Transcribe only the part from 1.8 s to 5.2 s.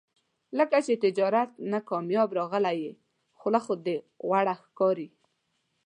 کامیاب راغلی یې، خوله خو دې غوړه ښکاري.